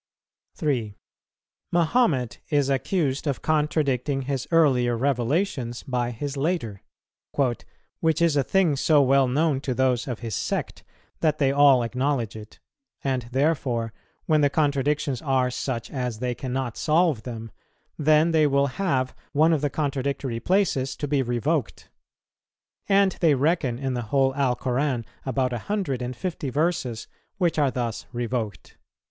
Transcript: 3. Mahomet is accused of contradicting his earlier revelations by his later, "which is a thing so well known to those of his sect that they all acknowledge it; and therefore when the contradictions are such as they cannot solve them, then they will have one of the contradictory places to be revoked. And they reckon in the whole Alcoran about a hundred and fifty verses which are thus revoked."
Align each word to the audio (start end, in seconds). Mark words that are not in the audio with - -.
3. 0.55 0.97
Mahomet 1.71 2.39
is 2.49 2.71
accused 2.71 3.27
of 3.27 3.43
contradicting 3.43 4.23
his 4.23 4.47
earlier 4.49 4.97
revelations 4.97 5.83
by 5.83 6.09
his 6.09 6.35
later, 6.35 6.81
"which 8.01 8.19
is 8.19 8.35
a 8.35 8.41
thing 8.41 8.75
so 8.75 8.99
well 8.99 9.27
known 9.27 9.61
to 9.61 9.75
those 9.75 10.07
of 10.07 10.21
his 10.21 10.33
sect 10.33 10.83
that 11.19 11.37
they 11.37 11.51
all 11.51 11.83
acknowledge 11.83 12.35
it; 12.35 12.57
and 13.03 13.27
therefore 13.31 13.93
when 14.25 14.41
the 14.41 14.49
contradictions 14.49 15.21
are 15.21 15.51
such 15.51 15.91
as 15.91 16.17
they 16.17 16.33
cannot 16.33 16.77
solve 16.77 17.21
them, 17.21 17.51
then 17.95 18.31
they 18.31 18.47
will 18.47 18.65
have 18.81 19.15
one 19.33 19.53
of 19.53 19.61
the 19.61 19.69
contradictory 19.69 20.39
places 20.39 20.95
to 20.95 21.07
be 21.07 21.21
revoked. 21.21 21.91
And 22.89 23.11
they 23.21 23.35
reckon 23.35 23.77
in 23.77 23.93
the 23.93 24.01
whole 24.09 24.33
Alcoran 24.33 25.05
about 25.27 25.53
a 25.53 25.59
hundred 25.69 26.01
and 26.01 26.15
fifty 26.15 26.49
verses 26.49 27.07
which 27.37 27.59
are 27.59 27.69
thus 27.69 28.07
revoked." 28.11 28.79